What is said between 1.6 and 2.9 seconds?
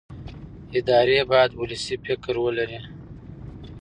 ولسي فکر ولري